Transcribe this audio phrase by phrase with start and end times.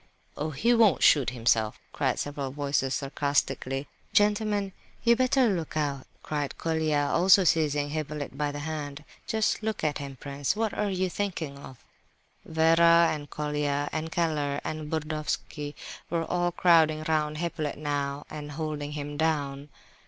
[0.35, 3.85] "Oh, he won't shoot himself!" cried several voices, sarcastically.
[4.13, 9.03] "Gentlemen, you'd better look out," cried Colia, also seizing Hippolyte by the hand.
[9.27, 10.15] "Just look at him!
[10.19, 11.85] Prince, what are you thinking of?"
[12.43, 15.75] Vera and Colia, and Keller, and Burdovsky
[16.09, 19.69] were all crowding round Hippolyte now and holding him down.